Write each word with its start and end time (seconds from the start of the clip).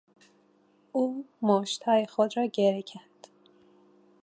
او 0.91 1.25
مشتهای 1.41 2.05
خود 2.05 2.37
را 2.37 2.45
گره 2.45 2.81
کرد. 2.81 3.27